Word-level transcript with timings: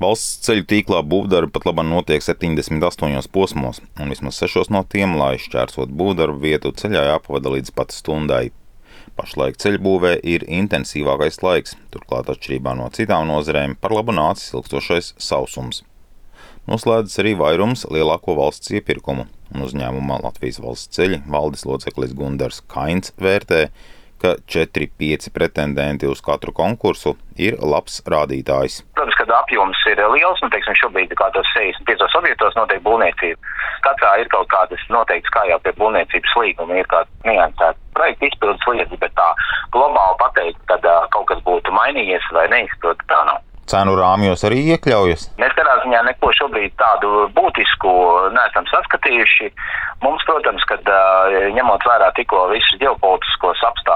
Valsts 0.00 0.38
ceļu 0.46 0.62
tīklā 0.64 1.02
būvdarbi 1.04 1.52
pat 1.52 1.66
labāk 1.68 1.84
notiek 1.84 2.22
78 2.24 3.26
posmos, 3.34 3.82
un 4.00 4.08
vismaz 4.08 4.38
6 4.40 4.72
no 4.72 4.80
tiem, 4.88 5.12
lai 5.20 5.34
šķērsot 5.36 5.92
būvdarbu 5.92 6.40
vietu, 6.40 6.72
ceļā 6.72 7.02
jāpavada 7.10 7.52
līdz 7.52 7.74
pat 7.76 7.92
stundai. 7.92 8.46
Pašlaik 9.20 9.60
ceļbūvē 9.60 10.14
ir 10.24 10.46
intensīvākais 10.48 11.42
laiks, 11.44 11.76
turklāt 11.92 12.32
atšķirībā 12.32 12.72
no 12.80 12.88
citām 12.96 13.28
nozarēm 13.28 13.76
par 13.76 13.92
labu 13.92 14.16
nācis 14.16 14.54
ilgstošais 14.56 15.12
sausums. 15.20 15.82
Noslēdzas 16.70 17.20
arī 17.20 17.36
vairums 17.36 17.84
lielāko 17.92 18.38
valsts 18.40 18.72
iepirkumu, 18.72 19.28
un 19.52 19.68
uzņēmuma 19.68 20.22
Latvijas 20.24 20.62
valsts 20.64 20.96
ceļi 20.96 21.20
valdes 21.28 21.68
loceklis 21.68 22.16
Gundars 22.16 22.64
Kains 22.72 23.12
vērtē, 23.20 23.66
ka 24.20 24.36
4-5 24.48 25.28
pretendenti 25.36 26.08
uz 26.08 26.20
katru 26.24 26.52
konkursu 26.56 27.16
ir 27.40 27.56
labs 27.60 28.00
rādītājs. 28.08 28.82
Kad 28.96 29.09
apjoms 29.50 29.78
ir 29.90 29.98
liels, 30.14 30.38
nu, 30.42 30.48
teiksim, 30.50 30.74
šobrīd 30.78 31.10
kādos 31.18 31.46
65 31.56 32.14
objektos 32.18 32.54
notiek 32.54 32.82
būvniecība. 32.86 33.38
Katrā 33.82 34.20
ir 34.22 34.30
kaut 34.30 34.46
kādas 34.48 34.80
noteiktas, 34.88 35.32
kā 35.34 35.42
jau 35.50 35.58
pie 35.64 35.74
būvniecības 35.74 36.36
līguma, 36.38 36.78
ir 36.78 36.86
kāda 36.86 37.10
niansēta 37.26 37.78
projekta 37.94 38.30
izpildes 38.30 38.66
lietas, 38.70 38.98
bet 39.02 39.14
tā 39.18 39.28
globāli 39.74 40.18
pateikt, 40.22 40.62
kad 40.70 40.86
uh, 40.86 41.06
kaut 41.10 41.26
kas 41.32 41.42
būtu 41.42 41.74
mainījies 41.74 42.30
vai 42.32 42.46
neizprotu, 42.54 43.06
tā 43.10 43.24
nav 43.26 43.42
cenu 43.70 43.94
rāmjos 43.94 44.42
arī 44.48 44.64
iekļaujas? 44.74 45.28
Mēs 45.38 45.54
katrā 45.54 45.76
ziņā 45.84 46.00
neko 46.08 46.32
šobrīd 46.34 46.74
tādu 46.80 47.28
būtisku 47.36 47.92
neesam 48.34 48.66
saskatījuši. 48.66 49.50
Mums, 50.02 50.24
protams, 50.26 50.64
kad 50.66 50.90
ņemot 51.54 51.86
vērā 51.86 52.10
tikko 52.16 52.48
visus 52.50 52.80
ģeopolitiskos 52.82 53.62
apstākļus, 53.68 53.89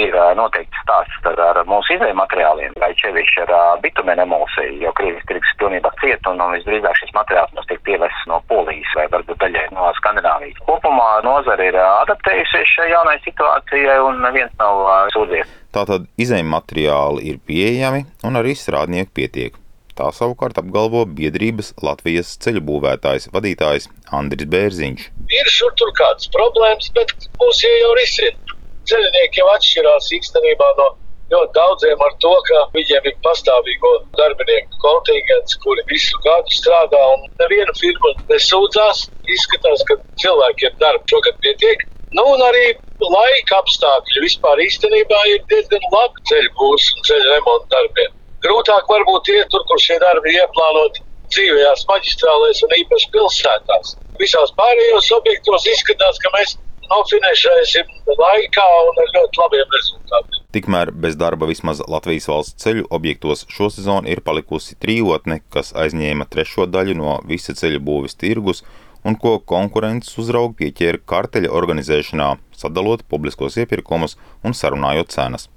ir 0.00 0.16
noteikti 0.38 0.82
stāsts 0.82 1.28
ar, 1.30 1.40
ar 1.48 1.60
mūsu 1.68 1.96
izējuma 1.96 2.24
materiāliem, 2.24 2.76
vai 2.82 2.92
čevišķi 3.00 3.44
ar 3.46 3.82
bitumēnu 3.84 4.24
emulsiju, 4.26 4.78
jo 4.84 4.92
Krievijas 4.98 5.26
tirgus 5.30 5.56
pilnībā 5.60 5.92
ciet 6.02 6.30
un, 6.30 6.40
un 6.42 6.54
visdrīzāk 6.56 7.00
šis 7.00 7.12
materiāls 7.16 7.52
mums 7.56 7.68
tiek 7.70 7.82
pievests 7.86 8.30
no 8.30 8.40
Polijas 8.50 8.96
vai 8.98 9.06
varbūt 9.12 9.42
daļai 9.42 9.66
no 9.76 9.90
Skandināvijas. 10.00 10.62
Kopumā 10.68 11.10
nozara 11.26 11.68
ir 11.68 11.78
adaptējusies 11.82 12.72
šai 12.76 12.90
jaunai 12.92 13.18
situācijai 13.26 14.00
un 14.06 14.24
viens 14.36 14.56
nav 14.62 14.82
sūdzies. 15.16 15.52
Tātad 15.76 16.08
izējuma 16.20 16.58
materiāli 16.60 17.30
ir 17.32 17.40
pieejami 17.44 18.06
un 18.24 18.40
arī 18.40 18.56
strādnieku 18.56 19.16
pietiek. 19.20 19.62
Tā 19.96 20.10
savukārt 20.12 20.58
apgalvo 20.60 21.06
biedrības 21.18 21.70
Latvijas 21.80 22.34
ceļu 22.44 22.60
būvētājs 22.68 23.30
vadītājs 23.32 23.88
Andris 24.18 24.48
Bērziņš. 24.52 25.06
Ir 25.32 25.48
šur 25.48 25.72
tur 25.80 25.92
kādas 25.96 26.28
problēmas, 26.34 26.90
bet 26.98 27.14
mūs 27.40 27.62
jau 27.64 27.94
risina. 27.96 28.45
Ceļinieki 28.90 29.42
jau 29.42 29.48
atšķirās 29.54 30.12
īstenībā 30.18 30.68
no 30.78 30.86
ļoti 31.32 31.52
daudziem 31.58 32.02
ar 32.06 32.14
to, 32.22 32.32
ka 32.48 32.62
viņiem 32.76 33.08
ir 33.10 33.16
pastāvīgo 33.26 33.92
darbinieku 34.20 34.80
kontingents, 34.84 35.58
kuri 35.64 35.82
visu 35.90 36.20
gadu 36.26 36.54
strādā 36.54 37.02
un 37.14 37.24
neviena 37.42 37.74
firma 37.80 38.12
nesūdzās. 38.30 39.06
Izskatās, 39.36 39.82
ka 39.88 39.98
cilvēkiem 40.22 40.76
darba 40.82 41.02
šogad 41.10 41.38
pietiek. 41.42 41.82
Nu, 42.14 42.28
un 42.36 42.44
arī 42.46 42.66
laika 43.02 43.58
apstākļi 43.58 44.22
vispār 44.24 44.62
īstenībā 44.64 45.24
ir 45.32 45.42
diezgan 45.50 45.90
labi 45.92 46.22
ceļu 46.30 46.52
būs 46.60 46.86
un 46.94 47.08
ceļu 47.10 47.32
remonta 47.32 47.74
darbiem. 47.74 48.14
Grūtāk 48.46 48.86
varbūt 48.92 49.32
iet 49.34 49.50
tur, 49.50 49.64
kur 49.66 49.82
šie 49.82 49.98
darbi 50.02 50.30
ir 50.30 50.44
ieplānoti 50.44 51.02
dzīvajās 51.34 51.82
maģistrālēs 51.90 52.62
un 52.62 52.76
īpaši 52.78 53.10
pilsētās. 53.16 53.96
Visās 54.22 54.54
pārējos 54.60 55.10
objektos 55.18 55.66
izskatās, 55.74 56.20
ka 56.22 56.30
mēs 56.36 56.54
nofinēšēsim 56.92 57.92
laikā 58.20 58.66
un 58.88 59.00
ar 59.02 59.12
ļoti 59.16 59.42
labiem 59.42 59.76
rezultātiem. 59.76 60.42
Tikmēr 60.56 60.92
bez 61.04 61.18
darba 61.20 61.48
vismaz 61.50 61.82
Latvijas 61.84 62.28
valsts 62.30 62.62
ceļu 62.64 62.86
objektos 62.98 63.44
šo 63.52 63.68
sezonu 63.72 64.08
ir 64.12 64.22
palikusi 64.24 64.78
trijotne, 64.80 65.42
kas 65.52 65.74
aizņēma 65.76 66.28
trešo 66.32 66.68
daļu 66.70 66.96
no 66.98 67.18
visa 67.28 67.56
ceļu 67.56 67.82
būves 67.88 68.16
tirgus 68.20 68.64
un 69.06 69.18
ko 69.22 69.36
konkurences 69.52 70.16
uzraugi 70.18 70.56
pieķēra 70.62 71.02
karteļa 71.12 71.52
organizēšanā, 71.54 72.30
sadalot 72.56 73.04
publiskos 73.10 73.58
iepirkumus 73.62 74.16
un 74.42 74.56
sarunājot 74.56 75.12
cenas. 75.14 75.50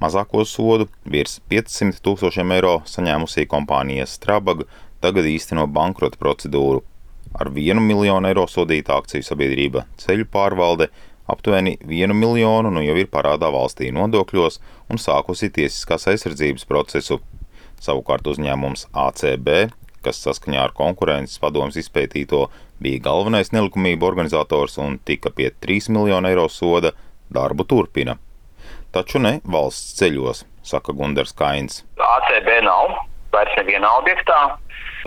Mazāko 0.00 0.46
sodu 0.48 0.86
virs 1.04 1.40
500 1.52 2.00
tūkstošiem 2.04 2.54
eiro 2.56 2.78
saņēmusī 2.88 3.44
kompānija 3.50 4.06
Strabag 4.08 4.64
tagad 5.04 5.28
īsteno 5.28 5.66
bankrota 5.68 6.16
procedūru. 6.20 6.80
Ar 7.40 7.50
1 7.54 7.80
miljonu 7.84 8.28
eiro 8.28 8.46
sodīta 8.50 8.96
akciju 8.98 9.24
sabiedrība 9.26 9.84
ceļu 10.02 10.26
pārvalde 10.32 10.90
aptuveni 11.30 11.76
1 11.86 12.14
miljonu 12.16 12.72
nu 12.74 12.82
jau 12.82 12.96
ir 12.98 13.10
parādā 13.12 13.52
valstī 13.54 13.92
nodokļos 13.94 14.58
un 14.90 14.98
sākusi 14.98 15.52
tiesiskās 15.54 16.08
aizsardzības 16.10 16.66
procesu. 16.66 17.20
Savukārt 17.80 18.26
uzņēmums 18.28 18.88
ACB 18.92 19.70
kas 20.04 20.20
saskaņā 20.24 20.64
ar 20.64 20.74
konkurences 20.76 21.40
padomus 21.42 21.78
izpētīto 21.80 22.46
bija 22.80 23.02
galvenais 23.04 23.52
nelikumību 23.52 24.08
organizators 24.08 24.78
un 24.80 24.98
tika 25.04 25.32
pie 25.36 25.50
3 25.66 25.92
miljonu 25.96 26.30
eiro 26.30 26.48
soda, 26.48 26.94
darbu 27.32 27.66
turpina. 27.68 28.16
Taču 28.94 29.20
ne 29.22 29.38
valsts 29.44 29.98
ceļos, 30.00 30.44
saka 30.66 30.96
Gundars 30.96 31.36
Kains. 31.36 31.84
ACB 32.00 32.50
nav 32.66 32.96
vairs 33.34 33.56
nevienā 33.58 33.92
objektā. 34.02 34.40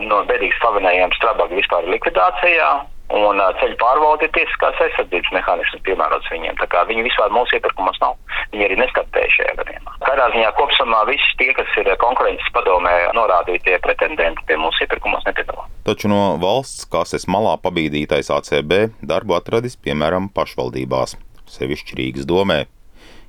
No 0.02 0.24
bedīgi 0.30 0.56
slavenajiem 0.58 1.14
Strabaga 1.18 1.54
vispār 1.56 1.86
likvidācijā, 1.92 2.70
Un 3.14 3.38
ceļu 3.60 3.76
pārvalde 3.78 4.26
ir 4.26 4.32
tiesiskās 4.34 4.80
aizsardzības 4.82 5.34
mehānisms 5.36 5.82
piemērots 5.86 6.30
viņiem. 6.34 6.56
Tā 6.58 6.66
kā 6.72 6.82
viņi 6.90 7.04
vispār 7.06 7.34
mūsu 7.36 7.60
iepirkumos 7.60 8.00
nav. 8.02 8.16
Viņi 8.54 8.66
arī 8.66 8.78
neskatēja 8.80 9.34
šajā 9.36 9.54
gadījumā. 9.60 9.94
Katrā 10.08 10.30
ziņā 10.34 10.50
kopumā 10.58 11.04
visi 11.12 11.36
tie, 11.38 11.52
kas 11.54 11.70
ir 11.78 11.92
konkurences 12.02 12.50
padomē 12.56 12.96
norādītie 13.14 13.78
pretendenti 13.86 14.48
pie 14.50 14.58
mūsu 14.58 14.88
iepirkumos 14.88 15.28
nepiedalās. 15.30 15.70
Taču 15.86 16.10
no 16.10 16.40
valsts 16.42 16.88
kases 16.90 17.28
malā 17.30 17.54
pabīdītais 17.62 18.32
ACB 18.34 18.80
darbu 19.06 19.38
atradis 19.38 19.78
piemēram 19.78 20.32
pašvaldībās, 20.34 21.14
sevišķi 21.60 22.00
Rīgas 22.00 22.30
domē. 22.30 22.64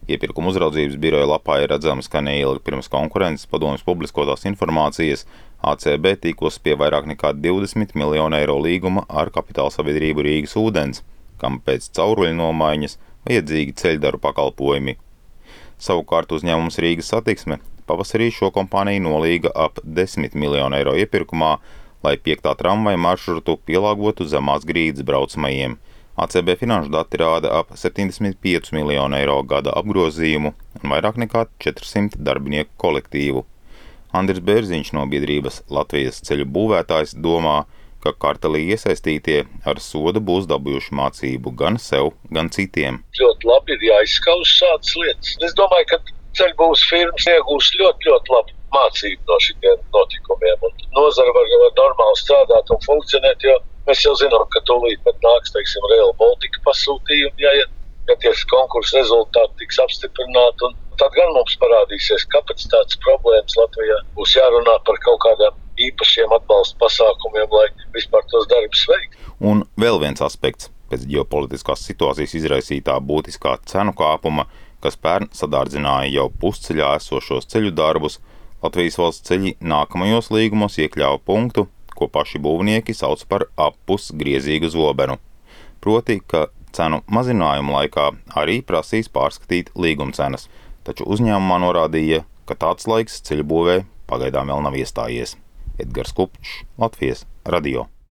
Iepirkuma 0.04 0.50
uzraudzības 0.52 0.98
biroja 1.00 1.24
lapā 1.30 1.62
ir 1.62 1.70
redzams, 1.72 2.10
ka 2.12 2.20
neilgi 2.20 2.60
pirms 2.66 2.90
konkurences 2.92 3.48
padomjas 3.48 3.84
publiskotās 3.86 4.44
informācijas 4.50 5.24
ACB 5.64 6.10
tikos 6.26 6.58
pie 6.60 6.74
vairāk 6.76 7.08
nekā 7.08 7.32
20 7.40 7.96
miljonu 7.96 8.36
eiro 8.36 8.58
līguma 8.60 9.06
ar 9.08 9.32
kapitāla 9.32 9.72
sabiedrību 9.72 10.26
Rīgas 10.26 10.58
ūdens, 10.60 11.00
kam 11.40 11.56
pēc 11.64 11.88
cauruļu 11.96 12.36
nomaiņas 12.36 12.98
vajadzīgi 13.24 13.76
ceļdaru 13.80 14.20
pakalpojumi. 14.20 14.98
Savukārt 15.80 16.36
uzņēmums 16.36 16.76
Rīgas 16.84 17.08
satiksme 17.14 17.62
pavasarī 17.88 18.28
šo 18.32 18.50
kompāniju 18.52 19.06
nolīga 19.06 19.52
ap 19.56 19.80
10 19.84 20.36
miljonu 20.36 20.76
eiro 20.76 20.94
iepirkumā, 21.00 21.56
lai 22.04 22.16
piektā 22.20 22.52
tramvaja 22.60 23.00
maršrutu 23.00 23.56
pielāgotu 23.64 24.28
zemās 24.28 24.68
grīdas 24.68 25.04
braucamajiem. 25.08 25.78
ACB 26.14 26.52
finanšu 26.60 26.92
dati 26.94 27.18
rāda 27.18 27.50
ap 27.58 27.72
75 27.74 28.70
miljonu 28.76 29.16
eiro 29.18 29.40
gada 29.50 29.72
apgrozījumu 29.80 30.52
un 30.82 30.92
vairāk 30.92 31.18
nekā 31.18 31.46
400 31.64 32.20
darbinieku 32.28 32.70
kolektīvu. 32.84 33.42
Andris 34.14 34.44
Bērziņš 34.46 34.92
no 34.94 35.08
biedrības 35.10 35.64
Latvijas 35.74 36.20
ceļu 36.22 36.46
būvētājs 36.56 37.16
domā, 37.18 37.64
ka 38.04 38.12
kartelī 38.24 38.60
iesaistītie 38.74 39.40
ar 39.66 39.80
sodu 39.82 40.22
būs 40.28 40.46
dabūjuši 40.46 40.94
mācību 41.00 41.54
gan 41.60 41.80
sev, 41.82 42.12
gan 42.36 42.50
citiem. 42.56 43.00
Ļoti 43.18 43.50
labi 43.50 43.74
ir 43.74 43.86
jāizskauž 43.88 44.54
šādas 44.60 44.94
lietas. 45.00 45.34
Es 45.48 45.56
domāju, 45.58 45.88
ka 45.90 46.00
ceļbūvs 46.38 46.86
firmas 46.92 47.26
iegūs 47.34 47.72
ļoti, 47.80 48.10
ļoti 48.10 48.36
labu 48.36 48.58
mācību 48.76 49.30
no 49.30 49.38
šiem 49.42 49.84
notikumiem. 49.96 50.66
Nozara 50.94 51.34
var, 51.34 51.54
var 51.64 51.78
normāli 51.80 52.20
strādāt 52.22 52.70
un 52.74 52.82
funkcionēt, 52.86 53.46
jo 53.50 53.58
Mēs 53.88 54.04
jau 54.04 54.14
zinām, 54.16 54.44
ka 54.52 54.62
tūlīt 54.68 55.02
pat 55.04 55.18
nāks, 55.24 55.52
teiksim, 55.52 55.84
Real 55.92 56.14
Baltica 56.20 56.62
pasūtījumi, 56.64 57.44
ja, 57.44 57.52
ja 58.08 58.16
tie 58.22 58.32
konkursu 58.50 58.96
rezultāti 58.98 59.64
tiks 59.64 59.80
apstiprināti. 59.84 60.72
Tad 61.00 61.10
gan 61.16 61.32
mums 61.34 61.56
parādīsies 61.58 62.24
kapacitātes 62.32 63.00
problēmas 63.02 63.56
Latvijā. 63.58 63.96
Būs 64.16 64.36
jārunā 64.36 64.76
par 64.86 65.00
kaut 65.04 65.18
kādām 65.24 65.56
īpašiem 65.88 66.32
atbalsta 66.36 66.78
pasākumiem, 66.80 67.48
lai 67.50 67.66
vispār 67.96 68.22
tos 68.30 68.46
darbus 68.50 68.84
veiktu. 68.88 69.32
Un 69.42 69.64
vēl 69.80 69.98
viens 70.02 70.22
aspekts 70.22 70.70
pēc 70.92 71.06
ģeopolitiskās 71.10 71.82
situācijas 71.88 72.36
izraisītā 72.38 72.94
būtiskā 73.02 73.56
cenu 73.70 73.94
kāpuma, 73.98 74.46
kas 74.84 74.96
pērn 75.00 75.32
sadārdzināja 75.34 76.12
jau 76.14 76.28
pusceļā 76.40 76.94
esošos 77.00 77.50
ceļu 77.50 77.74
darbus, 77.74 78.20
Latvijas 78.64 78.96
valsts 78.96 79.28
ceļi 79.28 79.56
nākamajos 79.60 80.30
līgumos 80.32 80.78
iekļāva 80.80 81.18
punktu, 81.26 81.66
ko 82.04 82.10
paši 82.12 82.40
būvnieki 82.44 82.94
sauc 82.96 83.24
par 83.30 83.48
appus 83.56 84.12
griezīgu 84.12 84.68
zobenu. 84.72 85.16
Proti, 85.80 86.20
ka 86.20 86.48
cenu 86.76 87.00
mazinājumu 87.08 87.76
laikā 87.78 88.10
arī 88.40 88.60
prasīs 88.66 89.08
pārskatīt 89.08 89.72
līgumcenas, 89.78 90.48
taču 90.84 91.08
uzņēmumā 91.08 91.60
norādīja, 91.64 92.24
ka 92.44 92.58
tāds 92.60 92.88
laiks 92.90 93.22
ceļbūvē 93.24 93.80
pagaidām 94.10 94.52
vēl 94.52 94.64
nav 94.68 94.76
iestājies. 94.76 95.38
Edgars 95.80 96.14
Kupčs, 96.14 96.62
Latvijas 96.78 97.26
radio. 97.48 97.88